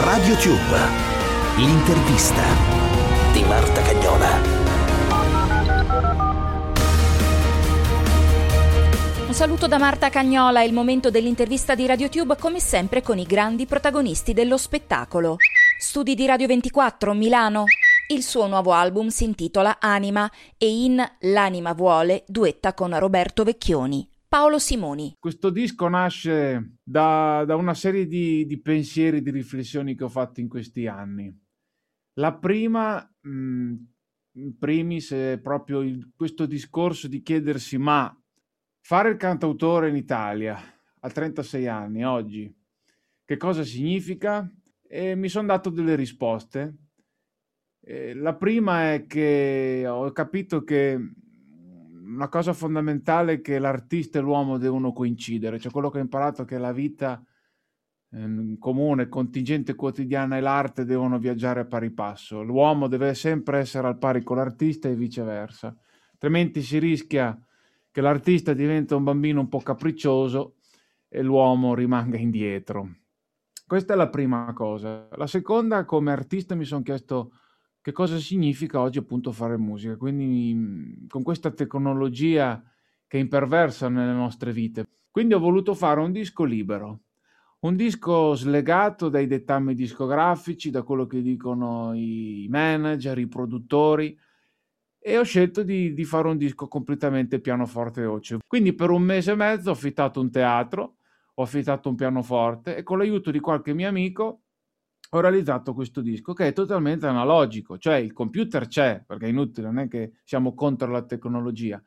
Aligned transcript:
Radio 0.00 0.34
Tube, 0.34 0.78
l'intervista 1.58 2.42
di 3.32 3.44
Marta 3.44 3.82
Cagnola. 3.82 4.40
Un 9.28 9.32
saluto 9.32 9.68
da 9.68 9.78
Marta 9.78 10.10
Cagnola, 10.10 10.62
è 10.62 10.64
il 10.64 10.72
momento 10.72 11.12
dell'intervista 11.12 11.76
di 11.76 11.86
RadioTube 11.86 12.36
come 12.36 12.58
sempre 12.58 13.00
con 13.00 13.16
i 13.18 13.26
grandi 13.26 13.66
protagonisti 13.66 14.32
dello 14.32 14.56
spettacolo. 14.56 15.36
Studi 15.78 16.16
di 16.16 16.26
Radio 16.26 16.48
24, 16.48 17.12
Milano. 17.12 17.66
Il 18.08 18.22
suo 18.22 18.46
nuovo 18.46 18.70
album 18.70 19.08
si 19.08 19.24
intitola 19.24 19.80
Anima 19.80 20.30
e 20.56 20.84
in 20.84 21.02
L'anima 21.22 21.72
vuole 21.72 22.24
duetta 22.28 22.72
con 22.72 22.96
Roberto 22.96 23.42
Vecchioni. 23.42 24.08
Paolo 24.28 24.60
Simoni. 24.60 25.16
Questo 25.18 25.50
disco 25.50 25.88
nasce 25.88 26.76
da, 26.84 27.42
da 27.44 27.56
una 27.56 27.74
serie 27.74 28.06
di, 28.06 28.46
di, 28.46 28.60
pensieri, 28.60 29.22
di 29.22 29.32
riflessioni 29.32 29.96
che 29.96 30.04
ho 30.04 30.08
fatto 30.08 30.38
in 30.38 30.48
questi 30.48 30.86
anni. 30.86 31.36
La 32.20 32.32
prima, 32.36 32.96
mh, 33.22 33.74
in 34.34 34.56
primis, 34.56 35.10
è 35.10 35.40
proprio 35.42 35.80
il, 35.80 36.12
questo 36.14 36.46
discorso 36.46 37.08
di 37.08 37.22
chiedersi 37.22 37.76
ma 37.76 38.16
fare 38.82 39.08
il 39.08 39.16
cantautore 39.16 39.88
in 39.88 39.96
Italia 39.96 40.56
a 41.00 41.10
36 41.10 41.66
anni, 41.66 42.04
oggi, 42.04 42.56
che 43.24 43.36
cosa 43.36 43.64
significa? 43.64 44.48
E 44.88 45.16
mi 45.16 45.28
sono 45.28 45.48
dato 45.48 45.70
delle 45.70 45.96
risposte 45.96 46.85
eh, 47.88 48.14
la 48.14 48.34
prima 48.34 48.94
è 48.94 49.06
che 49.06 49.84
ho 49.88 50.10
capito 50.10 50.64
che 50.64 50.98
una 52.04 52.28
cosa 52.28 52.52
fondamentale 52.52 53.34
è 53.34 53.40
che 53.40 53.60
l'artista 53.60 54.18
e 54.18 54.22
l'uomo 54.22 54.58
devono 54.58 54.92
coincidere, 54.92 55.60
cioè 55.60 55.70
quello 55.70 55.88
che 55.88 55.98
ho 55.98 56.02
imparato 56.02 56.42
è 56.42 56.44
che 56.44 56.58
la 56.58 56.72
vita 56.72 57.24
eh, 58.10 58.56
comune, 58.58 59.08
contingente 59.08 59.76
quotidiana 59.76 60.36
e 60.36 60.40
l'arte 60.40 60.84
devono 60.84 61.18
viaggiare 61.18 61.60
a 61.60 61.64
pari 61.64 61.90
passo. 61.90 62.42
L'uomo 62.42 62.88
deve 62.88 63.14
sempre 63.14 63.58
essere 63.58 63.86
al 63.86 63.98
pari 63.98 64.24
con 64.24 64.38
l'artista 64.38 64.88
e 64.88 64.96
viceversa, 64.96 65.72
altrimenti 66.10 66.62
si 66.62 66.78
rischia 66.78 67.40
che 67.92 68.00
l'artista 68.00 68.52
diventa 68.52 68.96
un 68.96 69.04
bambino 69.04 69.38
un 69.38 69.48
po' 69.48 69.60
capriccioso 69.60 70.56
e 71.08 71.22
l'uomo 71.22 71.72
rimanga 71.76 72.16
indietro. 72.16 72.96
Questa 73.64 73.92
è 73.92 73.96
la 73.96 74.08
prima 74.08 74.52
cosa. 74.54 75.08
La 75.12 75.28
seconda, 75.28 75.84
come 75.84 76.10
artista 76.10 76.56
mi 76.56 76.64
sono 76.64 76.82
chiesto 76.82 77.30
che 77.86 77.92
cosa 77.92 78.18
significa 78.18 78.80
oggi 78.80 78.98
appunto 78.98 79.30
fare 79.30 79.56
musica. 79.56 79.96
Quindi 79.96 80.52
mhmm, 80.52 81.06
con 81.06 81.22
questa 81.22 81.52
tecnologia 81.52 82.60
che 83.06 83.16
è 83.16 83.20
imperversa 83.20 83.88
nelle 83.88 84.12
nostre 84.12 84.50
vite. 84.50 84.88
Quindi 85.08 85.34
ho 85.34 85.38
voluto 85.38 85.72
fare 85.72 86.00
un 86.00 86.10
disco 86.10 86.42
libero, 86.42 87.02
un 87.60 87.76
disco 87.76 88.34
slegato 88.34 89.08
dai 89.08 89.28
dettami 89.28 89.72
discografici, 89.76 90.70
da 90.70 90.82
quello 90.82 91.06
che 91.06 91.22
dicono 91.22 91.92
i 91.94 92.48
manager, 92.50 93.18
i 93.18 93.28
produttori, 93.28 94.18
e 94.98 95.16
ho 95.16 95.22
scelto 95.22 95.62
di, 95.62 95.94
di 95.94 96.04
fare 96.04 96.26
un 96.26 96.38
disco 96.38 96.66
completamente 96.66 97.38
pianoforte 97.38 98.02
e 98.02 98.06
voce. 98.06 98.38
Quindi 98.44 98.72
per 98.74 98.90
un 98.90 99.02
mese 99.02 99.30
e 99.30 99.36
mezzo 99.36 99.70
ho 99.70 99.74
affittato 99.74 100.20
un 100.20 100.32
teatro, 100.32 100.96
ho 101.34 101.42
affittato 101.44 101.88
un 101.88 101.94
pianoforte 101.94 102.74
e 102.74 102.82
con 102.82 102.98
l'aiuto 102.98 103.30
di 103.30 103.38
qualche 103.38 103.72
mio 103.74 103.86
amico 103.86 104.40
ho 105.10 105.20
realizzato 105.20 105.72
questo 105.74 106.00
disco 106.00 106.32
che 106.32 106.48
è 106.48 106.52
totalmente 106.52 107.06
analogico, 107.06 107.78
cioè 107.78 107.96
il 107.96 108.12
computer 108.12 108.66
c'è, 108.66 109.02
perché 109.06 109.26
è 109.26 109.28
inutile, 109.28 109.66
non 109.68 109.78
è 109.78 109.88
che 109.88 110.14
siamo 110.24 110.54
contro 110.54 110.90
la 110.90 111.02
tecnologia, 111.02 111.80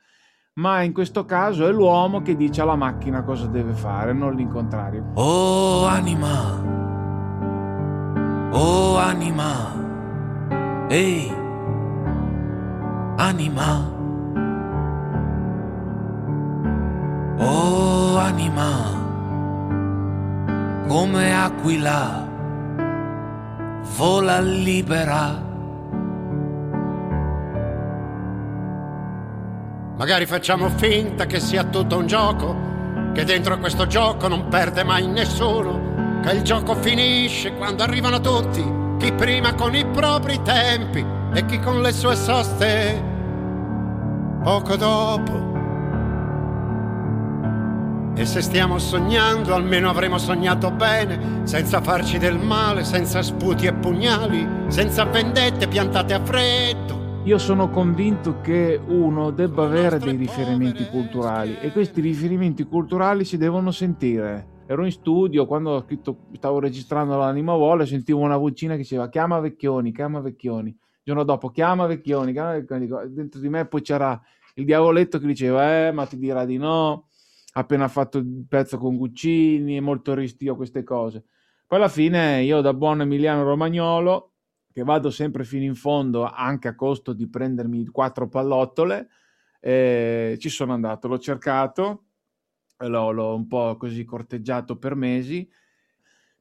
ma 0.53 0.81
in 0.81 0.93
questo 0.93 1.25
caso 1.25 1.67
è 1.67 1.71
l'uomo 1.71 2.21
che 2.21 2.35
dice 2.35 2.61
alla 2.61 2.75
macchina 2.75 3.23
cosa 3.23 3.47
deve 3.47 3.73
fare, 3.73 4.13
non 4.13 4.35
l'incontrario. 4.35 5.11
Oh 5.15 5.85
anima, 5.85 6.61
oh 8.51 8.95
anima, 8.97 10.87
ehi, 10.87 11.31
anima, 13.17 13.97
oh 17.37 18.17
anima, 18.17 18.97
come 20.87 21.33
aquila 21.35 22.28
vola 23.97 24.39
libera. 24.39 25.47
Magari 29.97 30.25
facciamo 30.25 30.69
finta 30.69 31.25
che 31.25 31.39
sia 31.39 31.65
tutto 31.65 31.97
un 31.97 32.07
gioco, 32.07 32.55
che 33.13 33.25
dentro 33.25 33.53
a 33.53 33.57
questo 33.57 33.85
gioco 33.85 34.27
non 34.27 34.47
perde 34.47 34.83
mai 34.83 35.07
nessuno, 35.07 36.21
che 36.21 36.31
il 36.31 36.41
gioco 36.41 36.75
finisce 36.75 37.53
quando 37.55 37.83
arrivano 37.83 38.21
tutti, 38.21 38.63
chi 38.97 39.11
prima 39.11 39.55
con 39.55 39.75
i 39.75 39.85
propri 39.85 40.41
tempi 40.41 41.05
e 41.33 41.45
chi 41.45 41.59
con 41.59 41.81
le 41.81 41.91
sue 41.91 42.15
soste 42.15 43.03
poco 44.41 44.75
dopo. 44.77 45.48
E 48.19 48.25
se 48.25 48.41
stiamo 48.41 48.79
sognando, 48.79 49.53
almeno 49.53 49.89
avremo 49.89 50.17
sognato 50.17 50.71
bene, 50.71 51.47
senza 51.47 51.79
farci 51.79 52.17
del 52.17 52.37
male, 52.37 52.83
senza 52.83 53.21
sputi 53.21 53.65
e 53.65 53.73
pugnali, 53.73 54.45
senza 54.67 55.05
vendette 55.05 55.69
piantate 55.69 56.13
a 56.13 56.21
freddo. 56.21 57.21
Io 57.23 57.37
sono 57.37 57.69
convinto 57.69 58.41
che 58.41 58.77
uno 58.87 59.31
debba 59.31 59.63
avere 59.63 59.99
dei 59.99 60.17
riferimenti 60.17 60.85
culturali 60.89 61.59
e 61.61 61.71
questi 61.71 62.01
riferimenti 62.01 62.65
culturali 62.65 63.23
si 63.23 63.37
devono 63.37 63.71
sentire. 63.71 64.63
Ero 64.67 64.83
in 64.83 64.91
studio 64.91 65.45
quando 65.45 65.81
scritto, 65.85 66.25
stavo 66.33 66.59
registrando 66.59 67.15
l'anima 67.15 67.55
vuole, 67.55 67.85
sentivo 67.85 68.19
una 68.19 68.35
vocina 68.35 68.73
che 68.73 68.81
diceva 68.81 69.07
chiama 69.07 69.39
Vecchioni, 69.39 69.93
chiama 69.93 70.19
Vecchioni. 70.19 70.67
Il 70.71 71.03
giorno 71.05 71.23
dopo 71.23 71.51
chiama 71.51 71.85
Vecchioni, 71.85 72.33
chiama 72.33 72.51
Vecchioni. 72.51 72.89
Dentro 73.13 73.39
di 73.39 73.47
me 73.47 73.65
poi 73.65 73.81
c'era 73.81 74.21
il 74.55 74.65
diavoletto 74.65 75.19
che 75.19 75.25
diceva 75.25 75.87
eh 75.87 75.93
ma 75.93 76.05
ti 76.05 76.17
dirà 76.17 76.43
di 76.43 76.57
no 76.57 77.05
appena 77.53 77.87
fatto 77.87 78.19
il 78.19 78.45
pezzo 78.47 78.77
con 78.77 78.97
Guccini, 78.97 79.77
è 79.77 79.79
molto 79.79 80.13
ristio 80.13 80.53
a 80.53 80.55
queste 80.55 80.83
cose. 80.83 81.25
Poi 81.65 81.77
alla 81.77 81.89
fine 81.89 82.41
io 82.41 82.61
da 82.61 82.73
buon 82.73 83.01
Emiliano 83.01 83.43
Romagnolo, 83.43 84.33
che 84.71 84.83
vado 84.83 85.09
sempre 85.09 85.43
fino 85.43 85.63
in 85.63 85.75
fondo 85.75 86.23
anche 86.23 86.67
a 86.67 86.75
costo 86.75 87.13
di 87.13 87.27
prendermi 87.29 87.85
quattro 87.87 88.27
pallottole, 88.27 89.09
eh, 89.59 90.37
ci 90.39 90.49
sono 90.49 90.73
andato, 90.73 91.07
l'ho 91.07 91.19
cercato, 91.19 92.05
l'ho, 92.77 93.11
l'ho 93.11 93.35
un 93.35 93.47
po' 93.47 93.75
così 93.77 94.05
corteggiato 94.05 94.77
per 94.77 94.95
mesi, 94.95 95.47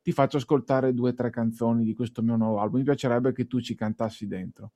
ti 0.00 0.12
faccio 0.12 0.36
ascoltare 0.36 0.94
due 0.94 1.10
o 1.10 1.14
tre 1.14 1.30
canzoni 1.30 1.84
di 1.84 1.94
questo 1.94 2.22
mio 2.22 2.36
nuovo 2.36 2.60
album, 2.60 2.78
mi 2.78 2.84
piacerebbe 2.84 3.32
che 3.32 3.46
tu 3.46 3.60
ci 3.60 3.75
cantassi 3.75 4.26
dentro. 4.26 4.72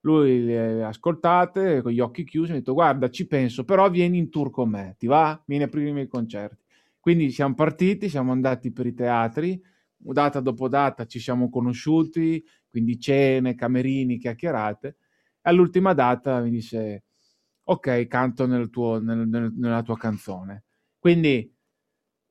Lui 0.00 0.44
le 0.44 0.84
ascoltate 0.84 1.82
con 1.82 1.92
gli 1.92 2.00
occhi 2.00 2.24
chiusi, 2.24 2.50
mi 2.50 2.56
ha 2.56 2.60
detto 2.60 2.74
guarda 2.74 3.10
ci 3.10 3.26
penso, 3.26 3.64
però 3.64 3.90
vieni 3.90 4.18
in 4.18 4.30
tour 4.30 4.50
con 4.50 4.70
me, 4.70 4.94
ti 4.98 5.06
va? 5.06 5.42
Vieni 5.46 5.64
a 5.64 5.68
primi 5.68 5.92
miei 5.92 6.06
concerti. 6.06 6.64
Quindi 7.00 7.30
siamo 7.30 7.54
partiti, 7.54 8.08
siamo 8.08 8.32
andati 8.32 8.72
per 8.72 8.86
i 8.86 8.94
teatri, 8.94 9.60
data 9.96 10.40
dopo 10.40 10.68
data 10.68 11.06
ci 11.06 11.18
siamo 11.18 11.50
conosciuti, 11.50 12.44
quindi 12.68 12.98
cene, 12.98 13.54
camerini, 13.54 14.18
chiacchierate. 14.18 14.88
E 14.88 15.50
all'ultima 15.50 15.94
data 15.94 16.40
mi 16.40 16.50
disse 16.50 17.04
ok, 17.64 18.06
canto 18.06 18.46
nel 18.46 18.70
tuo, 18.70 19.00
nel, 19.00 19.26
nel, 19.28 19.52
nella 19.56 19.82
tua 19.82 19.96
canzone. 19.96 20.64
Quindi 20.98 21.54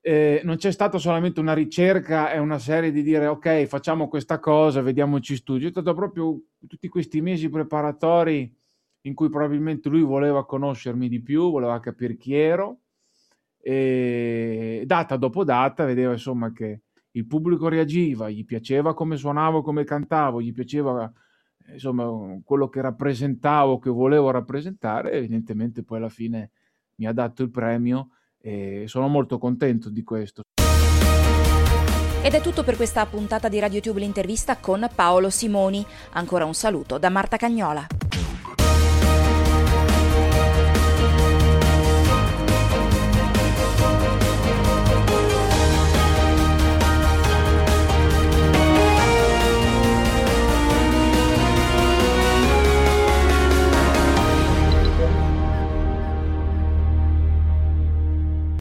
eh, 0.07 0.39
non 0.45 0.55
c'è 0.55 0.71
stata 0.71 0.97
solamente 0.99 1.41
una 1.41 1.53
ricerca 1.53 2.31
e 2.31 2.37
una 2.39 2.59
serie 2.59 2.93
di 2.93 3.03
dire 3.03 3.27
ok, 3.27 3.65
facciamo 3.65 4.07
questa 4.07 4.39
cosa, 4.39 4.81
vediamoci 4.81 5.35
studio, 5.35 5.67
è 5.67 5.71
stato 5.71 5.93
proprio 5.93 6.43
tutti 6.65 6.87
questi 6.87 7.19
mesi 7.19 7.49
preparatori 7.49 8.55
in 9.01 9.13
cui 9.13 9.27
probabilmente 9.27 9.89
lui 9.89 10.03
voleva 10.03 10.45
conoscermi 10.45 11.09
di 11.09 11.21
più, 11.21 11.51
voleva 11.51 11.77
capire 11.81 12.15
chi 12.15 12.35
ero 12.35 12.83
e 13.59 14.83
data 14.85 15.17
dopo 15.17 15.43
data 15.43 15.83
vedeva 15.83 16.13
insomma 16.13 16.53
che 16.53 16.83
il 17.11 17.27
pubblico 17.27 17.67
reagiva, 17.67 18.29
gli 18.29 18.45
piaceva 18.45 18.93
come 18.93 19.17
suonavo, 19.17 19.61
come 19.61 19.83
cantavo, 19.83 20.41
gli 20.41 20.53
piaceva 20.53 21.11
insomma 21.73 22.39
quello 22.45 22.69
che 22.69 22.79
rappresentavo, 22.79 23.77
che 23.77 23.89
volevo 23.89 24.31
rappresentare, 24.31 25.11
evidentemente 25.11 25.83
poi 25.83 25.97
alla 25.97 26.07
fine 26.07 26.51
mi 26.95 27.07
ha 27.07 27.11
dato 27.11 27.43
il 27.43 27.51
premio 27.51 28.11
e 28.47 28.83
sono 28.87 29.09
molto 29.09 29.37
contento 29.37 29.89
di 29.89 30.03
questo. 30.03 30.43
Ed 32.21 32.33
è 32.33 32.41
tutto 32.41 32.63
per 32.63 32.77
questa 32.77 33.05
puntata 33.05 33.49
di 33.49 33.59
RadioTube 33.59 33.99
l'intervista 33.99 34.55
con 34.57 34.87
Paolo 34.95 35.29
Simoni. 35.29 35.85
Ancora 36.13 36.45
un 36.45 36.53
saluto 36.53 36.97
da 36.97 37.09
Marta 37.09 37.35
Cagnola. 37.35 38.06